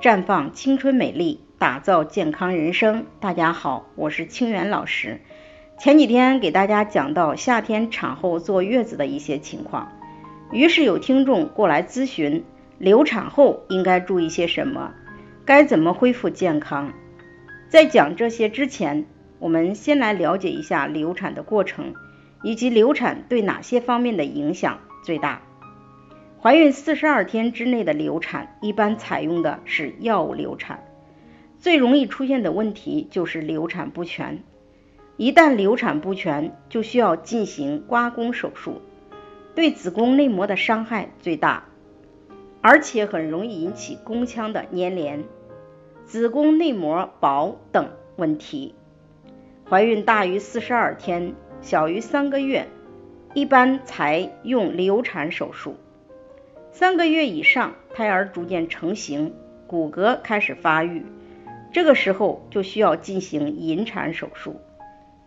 [0.00, 3.06] 绽放青春美丽，打造健康人生。
[3.18, 5.20] 大家好，我是清源老师。
[5.76, 9.90] 前几天给大家讲到夏天产后坐月子的一些情况，
[10.52, 12.44] 于是有听众过来咨询，
[12.78, 14.94] 流产后应该注意些什么，
[15.44, 16.92] 该怎么恢复健康。
[17.68, 19.04] 在讲这些之前，
[19.40, 21.92] 我们先来了解一下流产的过程，
[22.44, 25.42] 以及流产对哪些方面的影响最大。
[26.40, 30.84] 怀孕四十二天之内的流产，一般采用的是药物流产。
[31.58, 34.44] 最容易出现的问题就是流产不全。
[35.16, 38.80] 一旦流产不全，就需要进行刮宫手术，
[39.56, 41.64] 对子宫内膜的伤害最大，
[42.60, 45.24] 而且很容易引起宫腔的粘连、
[46.04, 48.76] 子宫内膜薄等问题。
[49.68, 52.68] 怀孕大于四十二天，小于三个月，
[53.34, 55.74] 一般采用流产手术。
[56.78, 59.34] 三个月以上，胎儿逐渐成型，
[59.66, 61.04] 骨骼开始发育，
[61.72, 64.60] 这个时候就需要进行引产手术。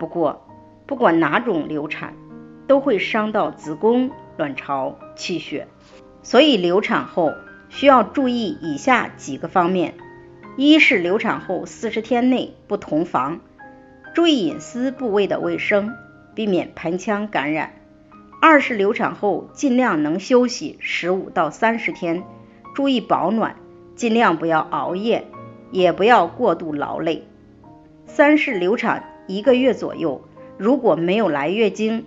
[0.00, 0.44] 不过，
[0.86, 2.14] 不管哪种流产，
[2.66, 5.68] 都会伤到子宫、卵巢、气血，
[6.20, 7.32] 所以流产后
[7.68, 9.94] 需要注意以下几个方面：
[10.56, 13.38] 一是流产后四十天内不同房，
[14.16, 15.94] 注意隐私部位的卫生，
[16.34, 17.70] 避免盆腔感染。
[18.38, 22.22] 二是流产后尽量能休息十五到三十天，
[22.74, 23.56] 注意保暖，
[23.94, 25.26] 尽量不要熬夜，
[25.70, 27.26] 也不要过度劳累。
[28.04, 30.22] 三是流产一个月左右，
[30.58, 32.04] 如果没有来月经，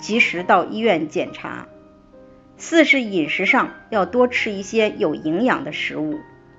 [0.00, 1.68] 及时到医院检查。
[2.56, 6.18] 四是饮食上要多吃一些有营养的食物，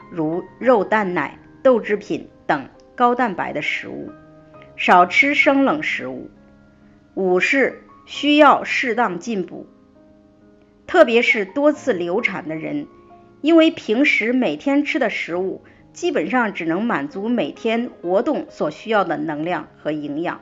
[0.09, 4.09] 如肉、蛋、奶、豆制品等高蛋白的食物，
[4.77, 6.31] 少吃生冷食物。
[7.13, 7.83] 五是。
[8.05, 9.67] 需要适当进补，
[10.87, 12.87] 特别是多次流产的人，
[13.41, 15.61] 因为平时每天吃的食物
[15.93, 20.41] 基本上只能满足每天活动所需要的能量和营养，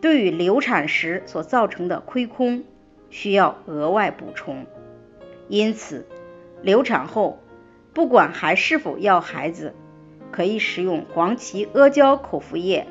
[0.00, 2.64] 对于流产时所造成的亏空，
[3.10, 4.66] 需要额外补充。
[5.48, 6.06] 因此，
[6.62, 7.40] 流产后
[7.92, 9.74] 不管还是否要孩子，
[10.30, 12.86] 可以使用黄芪阿胶口服液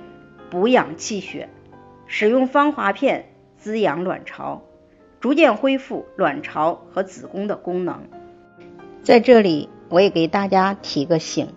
[0.49, 1.49] 补养气血，
[2.05, 3.30] 使用芳华片。
[3.61, 4.63] 滋养卵巢，
[5.19, 8.07] 逐渐恢复卵巢和子宫的功能。
[9.03, 11.49] 在这里，我也给大家提个醒：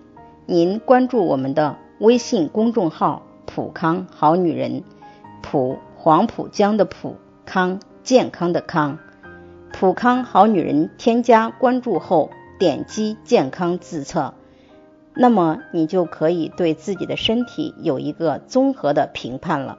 [0.45, 4.85] 您关注我们的微信公众号“普康好女人”，
[5.41, 7.17] 普黄浦江的普
[7.47, 8.99] 康健康的康，
[9.73, 10.91] 普康好女人。
[10.99, 12.29] 添加关注后，
[12.59, 14.35] 点击健康自测，
[15.15, 19.79] 那么你就可以对自己的身体有一个综合的评判了。